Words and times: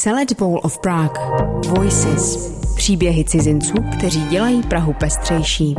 Select 0.00 0.32
Bowl 0.38 0.60
of 0.62 0.78
Prague. 0.78 1.18
Voices. 1.68 2.50
Příběhy 2.76 3.24
cizinců, 3.24 3.74
kteří 3.98 4.26
dělají 4.26 4.62
Prahu 4.62 4.92
pestřejší. 4.92 5.74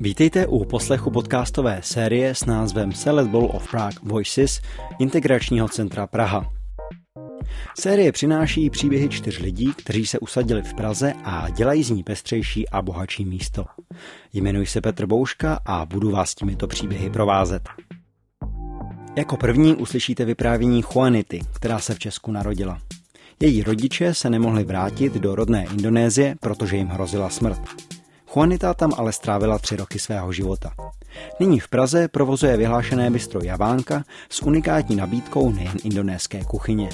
Vítejte 0.00 0.46
u 0.46 0.64
poslechu 0.64 1.10
podcastové 1.10 1.80
série 1.82 2.34
s 2.34 2.44
názvem 2.44 2.92
Select 2.92 3.30
Bowl 3.30 3.50
of 3.54 3.70
Prague 3.70 3.98
Voices 4.02 4.60
Integračního 4.98 5.68
centra 5.68 6.06
Praha. 6.06 6.52
Série 7.78 8.12
přináší 8.12 8.70
příběhy 8.70 9.08
čtyř 9.08 9.38
lidí, 9.38 9.72
kteří 9.76 10.06
se 10.06 10.18
usadili 10.18 10.62
v 10.62 10.74
Praze 10.74 11.12
a 11.24 11.50
dělají 11.50 11.82
z 11.82 11.90
ní 11.90 12.02
pestřejší 12.02 12.68
a 12.68 12.82
bohatší 12.82 13.24
místo. 13.24 13.64
Jmenuji 14.32 14.66
se 14.66 14.80
Petr 14.80 15.06
Bouška 15.06 15.60
a 15.66 15.86
budu 15.86 16.10
vás 16.10 16.34
těmito 16.34 16.66
příběhy 16.66 17.10
provázet. 17.10 17.68
Jako 19.16 19.36
první 19.36 19.74
uslyšíte 19.74 20.24
vyprávění 20.24 20.82
Juanity, 20.94 21.40
která 21.52 21.78
se 21.78 21.94
v 21.94 21.98
Česku 21.98 22.32
narodila. 22.32 22.78
Její 23.40 23.62
rodiče 23.62 24.14
se 24.14 24.30
nemohli 24.30 24.64
vrátit 24.64 25.14
do 25.14 25.34
rodné 25.34 25.64
Indonésie, 25.64 26.36
protože 26.40 26.76
jim 26.76 26.88
hrozila 26.88 27.30
smrt. 27.30 27.60
Juanita 28.34 28.74
tam 28.74 28.92
ale 28.96 29.12
strávila 29.12 29.58
tři 29.58 29.76
roky 29.76 29.98
svého 29.98 30.32
života. 30.32 30.72
Nyní 31.40 31.60
v 31.60 31.68
Praze 31.68 32.08
provozuje 32.08 32.56
vyhlášené 32.56 33.10
bistro 33.10 33.40
Javánka 33.44 34.04
s 34.28 34.42
unikátní 34.42 34.96
nabídkou 34.96 35.52
nejen 35.52 35.76
indonéské 35.84 36.44
kuchyně. 36.44 36.88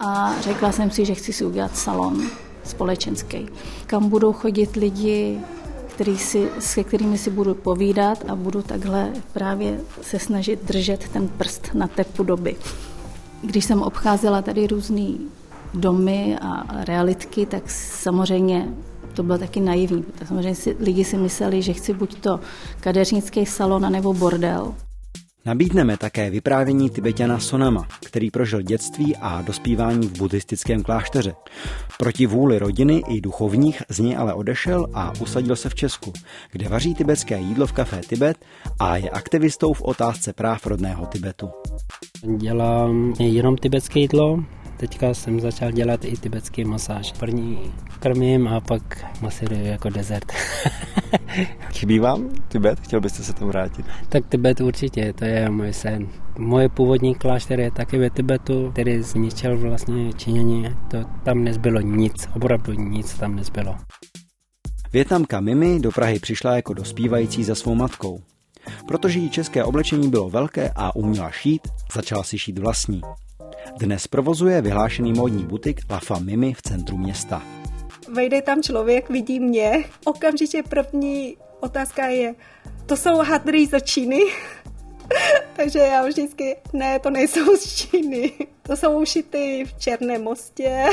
A 0.00 0.40
řekla 0.40 0.72
jsem 0.72 0.90
si, 0.90 1.04
že 1.04 1.14
chci 1.14 1.32
si 1.32 1.44
udělat 1.44 1.76
salon 1.76 2.30
společenský, 2.64 3.46
kam 3.86 4.08
budou 4.08 4.32
chodit 4.32 4.76
lidi 4.76 5.38
který 5.94 6.18
si, 6.18 6.48
se 6.58 6.84
kterými 6.84 7.18
si 7.18 7.30
budu 7.30 7.54
povídat 7.54 8.24
a 8.28 8.34
budu 8.34 8.62
takhle 8.62 9.12
právě 9.32 9.80
se 10.02 10.18
snažit 10.18 10.64
držet 10.64 11.08
ten 11.08 11.28
prst 11.28 11.70
na 11.74 11.86
tepu 11.86 12.22
doby. 12.22 12.56
Když 13.42 13.64
jsem 13.64 13.82
obcházela 13.82 14.42
tady 14.42 14.66
různé 14.66 15.12
domy 15.74 16.38
a 16.40 16.84
realitky, 16.84 17.46
tak 17.46 17.70
samozřejmě 17.70 18.68
to 19.14 19.22
bylo 19.22 19.38
taky 19.38 19.60
naivní. 19.60 20.04
Samozřejmě 20.24 20.54
si, 20.54 20.76
lidi 20.80 21.04
si 21.04 21.16
mysleli, 21.16 21.62
že 21.62 21.72
chci 21.72 21.94
buď 21.94 22.20
to 22.20 22.40
kadeřnický 22.80 23.46
salon, 23.46 23.92
nebo 23.92 24.14
bordel. 24.14 24.74
Nabídneme 25.46 25.96
také 25.96 26.30
vyprávění 26.30 26.90
Tibetana 26.90 27.38
Sonama, 27.38 27.86
který 28.06 28.30
prožil 28.30 28.62
dětství 28.62 29.16
a 29.16 29.42
dospívání 29.42 30.08
v 30.08 30.18
buddhistickém 30.18 30.82
klášteře. 30.82 31.34
Proti 31.98 32.26
vůli 32.26 32.58
rodiny 32.58 33.02
i 33.08 33.20
duchovních 33.20 33.82
z 33.88 33.98
něj 33.98 34.16
ale 34.16 34.34
odešel 34.34 34.86
a 34.94 35.12
usadil 35.20 35.56
se 35.56 35.68
v 35.68 35.74
Česku, 35.74 36.12
kde 36.52 36.68
vaří 36.68 36.94
tibetské 36.94 37.38
jídlo 37.38 37.66
v 37.66 37.72
kafé 37.72 38.00
Tibet 38.08 38.44
a 38.78 38.96
je 38.96 39.10
aktivistou 39.10 39.72
v 39.72 39.82
otázce 39.82 40.32
práv 40.32 40.66
rodného 40.66 41.06
Tibetu. 41.06 41.50
Dělám 42.36 43.14
jenom 43.18 43.56
tibetské 43.56 44.00
jídlo, 44.00 44.44
teďka 44.76 45.14
jsem 45.14 45.40
začal 45.40 45.72
dělat 45.72 46.04
i 46.04 46.16
tibetský 46.16 46.64
masáž. 46.64 47.12
První 47.12 47.58
krmím 48.00 48.48
a 48.48 48.60
pak 48.60 49.04
masíruju 49.20 49.64
jako 49.64 49.88
dezert. 49.88 50.32
Chybí 51.84 51.98
vám 51.98 52.30
Tibet? 52.48 52.80
Chtěl 52.80 53.00
byste 53.00 53.22
se 53.22 53.32
tam 53.32 53.48
vrátit? 53.48 53.86
Tak 54.08 54.26
Tibet 54.26 54.60
určitě, 54.60 55.12
to 55.12 55.24
je 55.24 55.50
můj 55.50 55.72
sen. 55.72 56.08
Moje 56.38 56.68
původní 56.68 57.14
klášter 57.14 57.60
je 57.60 57.70
taky 57.70 57.98
ve 57.98 58.10
Tibetu, 58.10 58.70
který 58.72 59.02
zničil 59.02 59.58
vlastně 59.58 60.12
činění. 60.12 60.64
To 60.90 61.04
tam 61.24 61.44
nezbylo 61.44 61.80
nic, 61.80 62.28
opravdu 62.36 62.72
nic 62.72 63.14
tam 63.14 63.36
nezbylo. 63.36 63.76
Větnamka 64.92 65.40
Mimi 65.40 65.80
do 65.80 65.90
Prahy 65.90 66.18
přišla 66.18 66.56
jako 66.56 66.74
dospívající 66.74 67.44
za 67.44 67.54
svou 67.54 67.74
matkou. 67.74 68.20
Protože 68.88 69.18
jí 69.18 69.30
české 69.30 69.64
oblečení 69.64 70.10
bylo 70.10 70.30
velké 70.30 70.70
a 70.76 70.96
uměla 70.96 71.30
šít, 71.30 71.62
začala 71.94 72.22
si 72.22 72.38
šít 72.38 72.58
vlastní. 72.58 73.00
Dnes 73.78 74.06
provozuje 74.06 74.62
vyhlášený 74.62 75.12
módní 75.12 75.44
butik 75.44 75.80
La 75.90 76.18
Mimi 76.18 76.54
v 76.54 76.62
centru 76.62 76.96
města. 76.96 77.42
Vejde 78.14 78.42
tam 78.42 78.62
člověk, 78.62 79.10
vidí 79.10 79.40
mě, 79.40 79.84
okamžitě 80.04 80.62
první 80.68 81.36
otázka 81.64 82.06
je, 82.06 82.34
to 82.86 82.96
jsou 82.96 83.16
hadry 83.16 83.66
z 83.66 83.80
Číny? 83.82 84.20
Takže 85.56 85.78
já 85.78 86.06
vždycky, 86.06 86.56
ne, 86.72 86.98
to 86.98 87.10
nejsou 87.10 87.56
z 87.56 87.74
Číny. 87.74 88.32
To 88.62 88.76
jsou 88.76 89.00
ušity 89.00 89.64
v 89.64 89.78
Černém 89.78 90.22
mostě, 90.22 90.84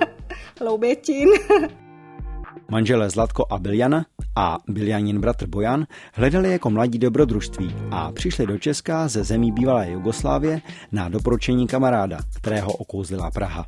Loubětín. 0.60 1.28
Manželé 2.70 3.10
Zlatko 3.10 3.46
a 3.50 3.58
Biljana 3.58 4.06
a 4.36 4.58
Biljanin 4.68 5.20
bratr 5.20 5.46
Bojan 5.46 5.86
hledali 6.12 6.52
jako 6.52 6.70
mladí 6.70 6.98
dobrodružství 6.98 7.74
a 7.90 8.12
přišli 8.12 8.46
do 8.46 8.58
Česka 8.58 9.08
ze 9.08 9.24
zemí 9.24 9.52
bývalé 9.52 9.90
Jugoslávie 9.90 10.60
na 10.92 11.08
doporučení 11.08 11.66
kamaráda, 11.66 12.18
kterého 12.36 12.72
okouzlila 12.72 13.30
Praha. 13.30 13.66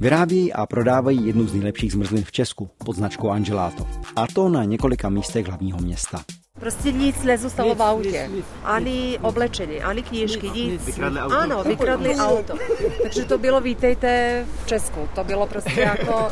Vyrábějí 0.00 0.52
a 0.52 0.66
prodávají 0.66 1.26
jednu 1.26 1.46
z 1.46 1.52
nejlepších 1.54 1.92
zmrzlin 1.92 2.24
v 2.24 2.32
Česku 2.32 2.70
pod 2.84 2.96
značkou 2.96 3.30
Angelato. 3.30 3.86
A 4.16 4.26
to 4.34 4.48
na 4.48 4.64
několika 4.64 5.08
místech 5.08 5.46
hlavního 5.46 5.78
města. 5.78 6.22
Prostě 6.60 6.92
nic 6.92 7.22
nezůstalo 7.22 7.74
v 7.74 7.82
autě. 7.82 8.30
Ani 8.64 9.18
oblečení, 9.22 9.80
ani 9.82 10.02
knížky, 10.02 10.50
nic. 10.50 10.86
Vykradli 10.86 11.20
auto. 11.20 11.34
Ano, 11.38 11.64
vykradli 11.64 12.16
auto. 12.16 12.54
Takže 13.02 13.24
to 13.24 13.38
bylo, 13.38 13.60
vítejte 13.60 14.44
v 14.64 14.66
Česku. 14.66 15.08
To 15.14 15.24
bylo 15.24 15.46
prostě 15.46 15.80
jako... 15.80 16.28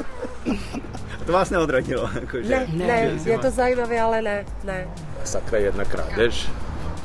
To 1.26 1.32
vás 1.32 1.50
neodradilo? 1.50 2.10
Jako, 2.20 2.42
že, 2.42 2.66
Ne, 2.72 2.86
ne, 2.86 3.12
je 3.24 3.38
to 3.38 3.50
zajímavé, 3.50 4.00
ale 4.00 4.22
ne, 4.22 4.46
ne. 4.64 4.86
Sakra 5.24 5.58
jedna 5.58 5.84
krádež. 5.84 6.48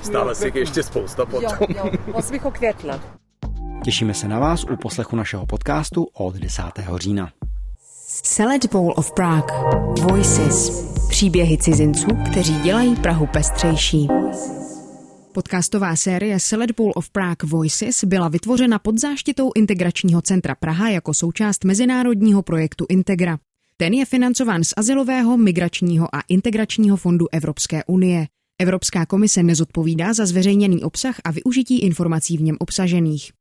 Stále 0.02 0.36
si 0.36 0.46
jich 0.46 0.56
ještě 0.56 0.84
spousta 0.84 1.22
Jo, 1.22 1.26
potom. 1.28 1.76
jo, 1.76 1.92
8. 2.14 2.40
května. 2.40 3.00
Těšíme 3.84 4.14
se 4.14 4.28
na 4.28 4.40
vás 4.40 4.64
u 4.64 4.76
poslechu 4.76 5.16
našeho 5.16 5.46
podcastu 5.46 6.08
od 6.14 6.36
10. 6.36 6.64
října. 6.96 7.32
Select 8.24 8.66
Bowl 8.72 8.94
of 8.98 9.12
Prague. 9.12 9.54
Voices. 10.02 10.70
Příběhy 11.10 11.58
cizinců, 11.58 12.08
kteří 12.32 12.60
dělají 12.60 12.96
Prahu 12.96 13.28
pestřejší. 13.28 14.08
Podcastová 15.34 15.96
série 15.96 16.40
Select 16.40 16.76
Bowl 16.78 16.92
of 16.96 17.10
Prague 17.10 17.50
Voices 17.50 18.04
byla 18.04 18.28
vytvořena 18.28 18.80
pod 18.80 19.00
záštitou 19.00 19.52
Integračního 19.56 20.22
centra 20.22 20.56
Praha 20.56 20.90
jako 20.90 21.14
součást 21.14 21.64
mezinárodního 21.64 22.42
projektu 22.42 22.86
Integra. 22.90 23.38
Ten 23.78 23.94
je 23.94 24.06
financován 24.06 24.64
z 24.64 24.74
Azylového, 24.78 25.38
migračního 25.38 26.16
a 26.16 26.22
integračního 26.30 26.98
fondu 26.98 27.26
Evropské 27.32 27.84
unie. 27.84 28.28
Evropská 28.60 29.06
komise 29.06 29.44
nezodpovídá 29.44 30.14
za 30.14 30.26
zveřejněný 30.26 30.84
obsah 30.84 31.16
a 31.24 31.32
využití 31.32 31.80
informací 31.80 32.38
v 32.38 32.42
něm 32.42 32.56
obsažených. 32.60 33.32